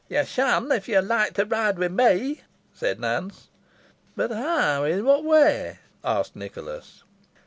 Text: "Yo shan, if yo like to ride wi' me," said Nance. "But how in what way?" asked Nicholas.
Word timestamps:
"Yo 0.09 0.23
shan, 0.23 0.71
if 0.71 0.87
yo 0.89 0.99
like 0.99 1.33
to 1.35 1.45
ride 1.45 1.77
wi' 1.77 1.87
me," 1.87 2.41
said 2.73 2.99
Nance. 2.99 3.49
"But 4.15 4.31
how 4.31 4.83
in 4.83 5.05
what 5.05 5.23
way?" 5.23 5.77
asked 6.03 6.35
Nicholas. 6.35 7.03